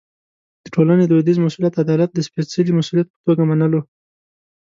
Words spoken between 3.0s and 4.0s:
په توګه منلو.